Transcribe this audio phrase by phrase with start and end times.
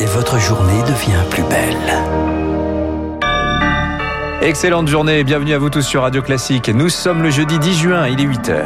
[0.00, 1.76] et votre journée devient plus belle.
[4.40, 6.68] Excellente journée et bienvenue à vous tous sur Radio Classique.
[6.68, 8.64] Nous sommes le jeudi 10 juin, il est 8h.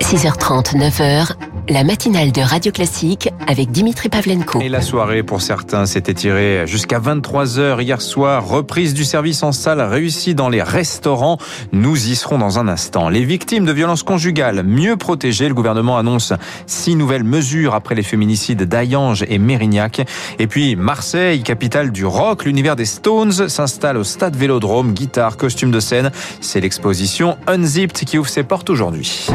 [0.00, 1.32] 6h30, 9h,
[1.68, 4.60] la matinale de Radio Classique avec Dimitri Pavlenko.
[4.60, 8.46] Et la soirée pour certains s'est étirée jusqu'à 23h hier soir.
[8.46, 11.38] Reprise du service en salle réussie dans les restaurants.
[11.72, 13.08] Nous y serons dans un instant.
[13.08, 15.48] Les victimes de violences conjugales mieux protégées.
[15.48, 16.32] Le gouvernement annonce
[16.66, 20.06] six nouvelles mesures après les féminicides d'Ayange et Mérignac.
[20.38, 24.92] Et puis Marseille, capitale du rock, l'univers des Stones s'installe au stade Vélodrome.
[24.92, 26.10] Guitare, costume de scène.
[26.40, 29.28] C'est l'exposition Unzipped qui ouvre ses portes aujourd'hui.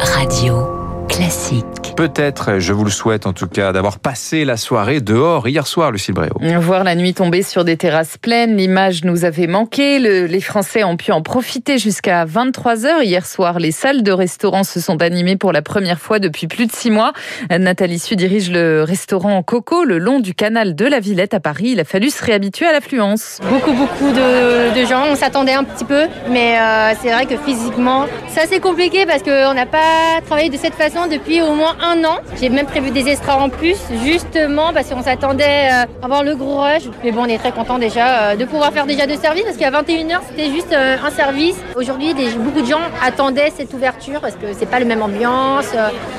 [0.00, 0.81] Radio
[1.22, 1.94] classique.
[1.96, 5.92] Peut-être, je vous le souhaite en tout cas, d'avoir passé la soirée dehors hier soir,
[5.92, 6.34] Lucille Bréau.
[6.60, 9.98] Voir la nuit tomber sur des terrasses pleines, l'image nous avait manqué.
[9.98, 13.04] les Français ont pu en profiter jusqu'à 23h.
[13.04, 16.66] Hier soir, les salles de restaurants se sont animées pour la première fois depuis plus
[16.66, 17.12] de six mois.
[17.50, 21.70] Nathalie Su dirige le restaurant Coco le long du canal de la Villette à Paris.
[21.72, 23.38] Il a fallu se réhabituer à l'affluence.
[23.48, 25.04] Beaucoup, beaucoup de, gens.
[25.10, 29.22] On s'attendait un petit peu, mais euh, c'est vrai que physiquement, c'est assez compliqué parce
[29.22, 32.18] qu'on n'a pas travaillé de cette façon depuis au moins un an.
[32.40, 36.34] J'ai même prévu des extras en plus, justement parce qu'on s'attendait euh, à avoir le
[36.34, 36.84] gros rush.
[37.04, 39.58] Mais bon, on est très content déjà euh, de pouvoir faire déjà deux services parce
[39.58, 41.56] qu'à 21h, c'était juste euh, un service.
[41.76, 45.66] Aujourd'hui, beaucoup de gens attendaient cette ouverture parce que c'est pas la même ambiance.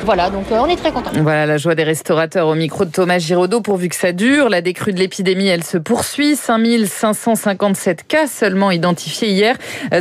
[0.05, 1.09] Voilà, donc on est très content.
[1.15, 4.49] Voilà la joie des restaurateurs au micro de Thomas Giraudot pourvu que ça dure.
[4.49, 6.35] La décrue de l'épidémie, elle se poursuit.
[6.35, 9.55] 5557 cas seulement identifiés hier,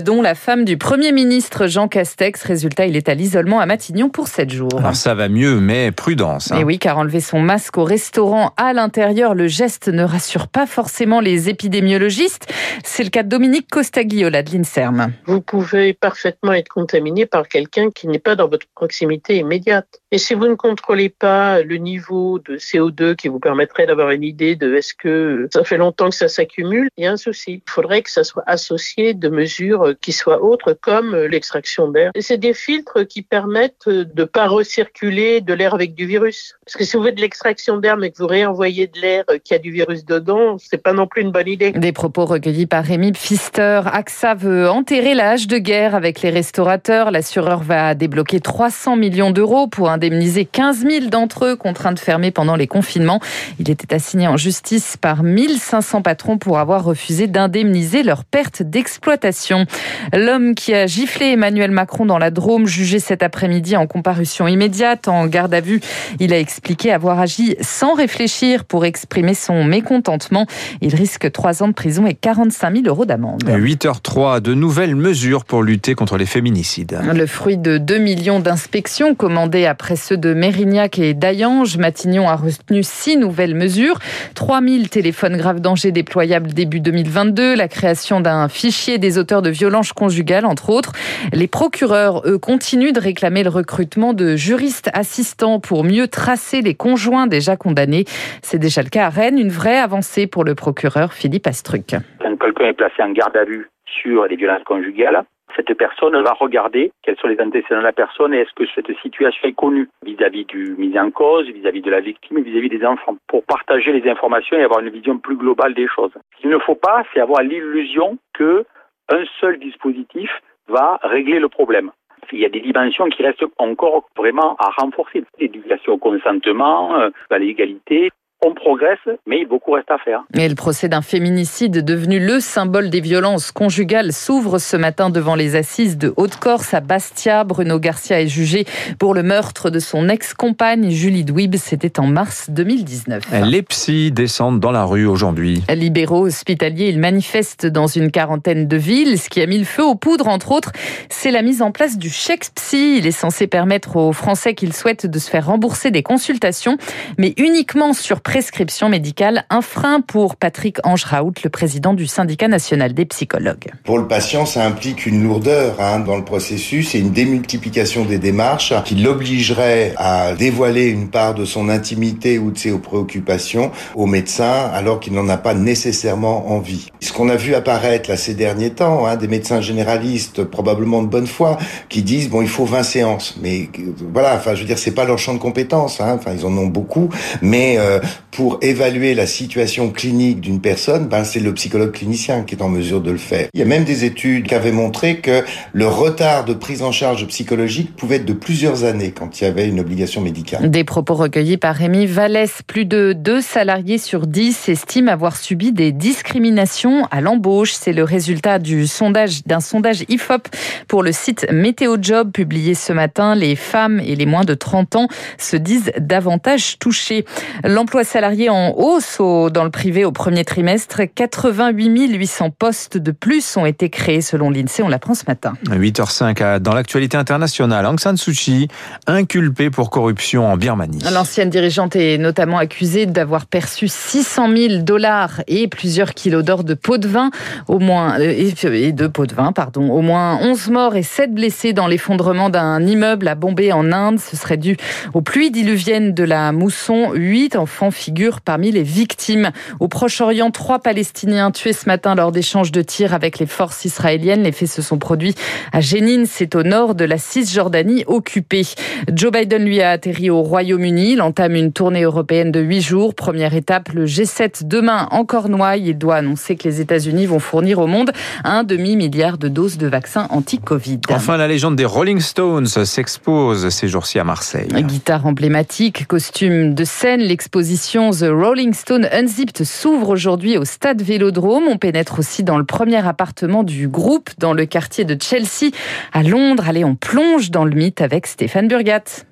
[0.05, 2.43] dont la femme du Premier ministre Jean Castex.
[2.43, 4.82] Résultat, il est à l'isolement à Matignon pour 7 jours.
[4.83, 6.51] Alors ça va mieux, mais prudence.
[6.51, 6.59] Hein.
[6.59, 10.67] Et oui, car enlever son masque au restaurant à l'intérieur, le geste ne rassure pas
[10.67, 12.53] forcément les épidémiologistes.
[12.83, 15.13] C'est le cas de Dominique Costagliola de l'INSERM.
[15.27, 19.87] Vous pouvez parfaitement être contaminé par quelqu'un qui n'est pas dans votre proximité immédiate.
[20.11, 24.25] Et si vous ne contrôlez pas le niveau de CO2 qui vous permettrait d'avoir une
[24.25, 27.63] idée de est-ce que ça fait longtemps que ça s'accumule, il y a un souci.
[27.67, 32.11] Il faudrait que ça soit associé de mesures qui soient autres comme l'extraction d'air.
[32.17, 36.55] Et c'est des filtres qui permettent de pas recirculer de l'air avec du virus.
[36.65, 39.55] Parce que si vous faites de l'extraction d'air mais que vous réenvoyez de l'air qui
[39.55, 41.73] a du virus dedans, c'est pas non plus une bonne idée.
[41.73, 43.81] Des propos recueillis par Rémi Pfister.
[43.85, 47.11] AXA veut enterrer la hache de guerre avec les restaurateurs.
[47.11, 52.31] L'assureur va débloquer 300 millions d'euros pour indemniser 15 000 d'entre eux contraints de fermer
[52.31, 53.21] pendant les confinements.
[53.59, 59.67] Il était assigné en justice par 1500 patrons pour avoir refusé d'indemniser leurs pertes d'exploitation.
[60.13, 65.09] L'homme qui a giflé Emmanuel Macron dans la Drôme, jugé cet après-midi en comparution immédiate,
[65.09, 65.81] en garde à vue,
[66.21, 70.47] il a expliqué avoir agi sans réfléchir pour exprimer son mécontentement.
[70.81, 73.43] Il risque 3 ans de prison et 45 000 euros d'amende.
[73.45, 76.99] 8h03, de nouvelles mesures pour lutter contre les féminicides.
[77.13, 82.37] Le fruit de 2 millions d'inspections commandées après ceux de Mérignac et d'Ayange, Matignon a
[82.37, 83.99] retenu 6 nouvelles mesures.
[84.35, 89.51] 3 000 téléphones graves danger déployables début 2022, la création d'un fichier des auteurs de
[89.51, 90.93] violences conjugales, entre autres.
[91.33, 96.75] Les procureurs, eux, continuent de réclamer le recrutement de juristes assistants pour mieux tracer les
[96.75, 98.05] conjoints déjà condamnés.
[98.43, 101.95] C'est déjà le cas à Rennes, une vraie avancée pour le procureur Philippe Astruc.
[102.21, 106.33] Quand quelqu'un est placé en garde à vue sur les violences conjugales, cette personne va
[106.33, 109.89] regarder quels sont les antécédents de la personne et est-ce que cette situation est connue
[110.05, 113.93] vis-à-vis du mis en cause, vis-à-vis de la victime et vis-à-vis des enfants, pour partager
[113.93, 116.13] les informations et avoir une vision plus globale des choses.
[116.37, 118.65] Ce qu'il ne faut pas, c'est avoir l'illusion que
[119.11, 120.31] un seul dispositif
[120.69, 121.91] va régler le problème.
[122.33, 125.25] Il y a des dimensions qui restent encore vraiment à renforcer.
[125.39, 128.11] L'éducation au consentement, euh, à l'égalité,
[128.45, 130.25] on progresse, mais beaucoup reste à faire.
[130.35, 135.37] Et le procès d'un féminicide devenu le symbole des violences conjugales s'ouvre ce matin devant
[135.37, 137.45] les assises de Haute-Corse à Bastia.
[137.45, 138.65] Bruno Garcia est jugé
[138.99, 141.55] pour le meurtre de son ex-compagne Julie Dwib.
[141.55, 143.23] C'était en mars 2019.
[143.45, 145.63] Les psys descendent dans la rue aujourd'hui.
[145.73, 149.19] Libéraux hospitaliers, ils manifestent dans une quarantaine de villes.
[149.19, 150.73] Ce qui a mis le feu aux poudres, entre autres,
[151.09, 152.97] c'est la mise en place du chèque psy.
[152.99, 156.77] Il est censé permettre aux Français qu'ils souhaitent de se faire rembourser des consultations,
[157.19, 162.95] mais uniquement sur prescription médicale, un frein pour Patrick Angeraout, le président du syndicat national
[162.95, 163.71] des psychologues.
[163.85, 168.17] Pour le patient, ça implique une lourdeur hein, dans le processus et une démultiplication des
[168.17, 174.07] démarches qui l'obligerait à dévoiler une part de son intimité ou de ses préoccupations au
[174.07, 176.89] médecin alors qu'il n'en a pas nécessairement envie.
[177.01, 181.09] Ce qu'on a vu apparaître là ces derniers temps, hein, des médecins généralistes probablement de
[181.09, 181.59] bonne foi
[181.91, 183.69] qui disent bon il faut 20 séances, mais
[184.11, 186.57] voilà, enfin je veux dire c'est pas leur champ de compétences, hein, enfin ils en
[186.57, 187.11] ont beaucoup,
[187.43, 188.01] mais euh,
[188.31, 192.69] pour évaluer la situation clinique d'une personne, ben c'est le psychologue clinicien qui est en
[192.69, 193.49] mesure de le faire.
[193.53, 195.43] Il y a même des études qui avaient montré que
[195.73, 199.47] le retard de prise en charge psychologique pouvait être de plusieurs années quand il y
[199.47, 200.71] avait une obligation médicale.
[200.71, 202.63] Des propos recueillis par Rémi Vallès.
[202.67, 207.73] Plus de deux salariés sur dix estiment avoir subi des discriminations à l'embauche.
[207.73, 210.49] C'est le résultat du sondage d'un sondage IFOP
[210.89, 213.35] pour le site Météo Job publié ce matin.
[213.35, 215.09] Les femmes et les moins de 30 ans
[215.39, 217.25] se disent davantage touchées.
[217.65, 221.01] L'emploi salarié en hausse dans le privé au premier trimestre.
[221.15, 224.83] 88 800 postes de plus ont été créés selon l'INSEE.
[224.83, 225.55] On l'apprend ce matin.
[225.71, 227.87] 8h05 dans l'actualité internationale.
[227.87, 228.69] Aung San Suu Kyi,
[229.07, 230.99] inculpée pour corruption en Birmanie.
[231.11, 236.75] L'ancienne dirigeante est notamment accusée d'avoir perçu 600 000 dollars et plusieurs kilos d'or de
[236.75, 237.31] pots de vin,
[237.67, 239.89] au moins euh, et de pots de vin, pardon.
[239.91, 244.21] Au moins 11 morts et 7 blessés dans l'effondrement d'un immeuble à Bombay en Inde.
[244.21, 244.77] Ce serait dû
[245.15, 247.13] aux pluies diluviennes de la mousson.
[247.15, 249.53] Huit enfants figurent parmi les victimes.
[249.79, 254.43] Au Proche-Orient, trois Palestiniens tués ce matin lors d'échanges de tirs avec les forces israéliennes.
[254.43, 255.37] Les faits se sont produits
[255.73, 258.67] à Jénine, c'est au nord de la Cisjordanie occupée.
[259.13, 261.13] Joe Biden lui a atterri au Royaume-Uni.
[261.13, 263.15] Il entame une tournée européenne de huit jours.
[263.15, 265.91] Première étape, le G7 demain en Cornouailles.
[265.91, 268.11] Il doit annoncer que les États-Unis vont fournir au monde
[268.43, 271.01] un demi-milliard de doses de vaccins anti-Covid.
[271.11, 274.69] Enfin, la légende des Rolling Stones s'expose ces jours-ci à Marseille.
[274.83, 281.65] Guitare emblématique, costume de scène, l'exposition The Rolling Stone Unzipped s'ouvre aujourd'hui au stade Vélodrome.
[281.67, 285.73] On pénètre aussi dans le premier appartement du groupe dans le quartier de Chelsea
[286.13, 286.63] à Londres.
[286.69, 289.25] Allez, on plonge dans le mythe avec Stéphane Burgat.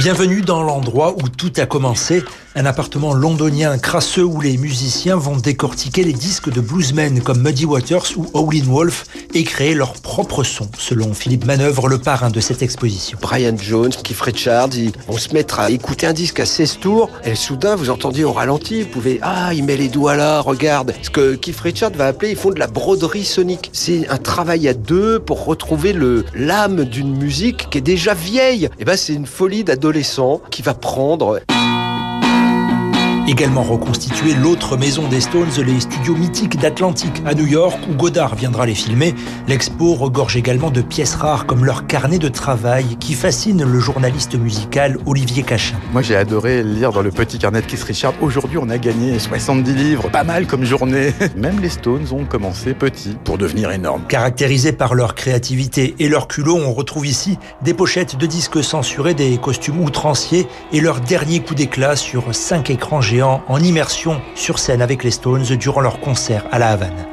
[0.00, 2.24] Bienvenue dans l'endroit où tout a commencé,
[2.56, 7.64] un appartement londonien crasseux où les musiciens vont décortiquer les disques de bluesmen comme Muddy
[7.64, 9.04] Waters ou Howlin' Wolf
[9.34, 13.18] et créer leur propre son, selon Philippe Manœuvre, le parrain de cette exposition.
[13.20, 17.10] Brian Jones, Keith Richards, ils vont se mettre à écouter un disque à 16 tours
[17.24, 20.92] et soudain vous entendiez au ralenti, vous pouvez ah il met les doigts là, regarde.
[21.02, 23.70] Ce que Keith Richards va appeler, ils font de la broderie sonique.
[23.72, 28.68] C'est un travail à deux pour retrouver le l'âme d'une musique qui est déjà vieille.
[28.78, 31.40] Et ben c'est une folie d'adolescent qui va prendre
[33.30, 38.34] Également reconstituer l'autre maison des Stones, les studios mythiques d'Atlantic à New York, où Godard
[38.34, 39.14] viendra les filmer.
[39.46, 44.34] L'expo regorge également de pièces rares comme leur carnet de travail qui fascine le journaliste
[44.34, 45.76] musical Olivier Cachin.
[45.92, 48.14] Moi j'ai adoré lire dans le petit carnet de Keith Richard.
[48.20, 51.14] Aujourd'hui on a gagné 70 livres, pas mal comme journée.
[51.36, 54.02] Même les Stones ont commencé petits pour devenir énormes.
[54.08, 59.14] Caractérisés par leur créativité et leur culot, on retrouve ici des pochettes de disques censurés,
[59.14, 64.58] des costumes outranciers et leur dernier coup d'éclat sur cinq écrans géants en immersion sur
[64.58, 67.06] scène avec les Stones durant leur concert à La Havane.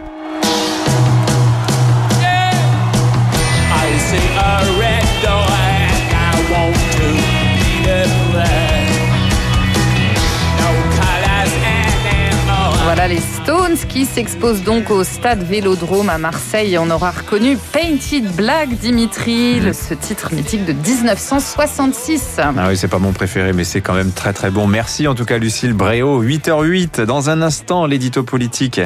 [13.07, 16.77] Voilà les Stones qui s'exposent donc au stade Vélodrome à Marseille.
[16.77, 22.39] On aura reconnu Painted Black Dimitri, ce titre mythique de 1966.
[22.39, 24.67] Ah oui, c'est pas mon préféré, mais c'est quand même très très bon.
[24.67, 26.21] Merci en tout cas Lucille Bréau.
[26.21, 28.81] 8h08, dans un instant, l'édito politique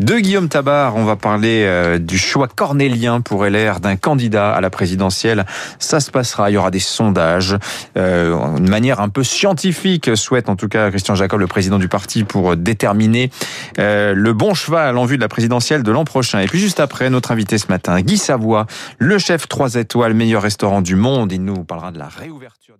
[0.00, 0.96] de Guillaume Tabar.
[0.96, 5.46] On va parler euh, du choix cornélien pour LR d'un candidat à la présidentielle.
[5.78, 7.56] Ça se passera, il y aura des sondages.
[7.96, 11.86] Euh, une manière un peu scientifique, souhaite en tout cas Christian Jacob, le président du
[11.86, 13.30] parti, pour déterminer
[13.78, 16.40] euh, le bon cheval en vue de la présidentielle de l'an prochain.
[16.40, 18.66] Et puis juste après, notre invité ce matin, Guy Savoie,
[18.98, 21.32] le chef 3 étoiles, meilleur restaurant du monde.
[21.32, 22.76] Il nous parlera de la réouverture.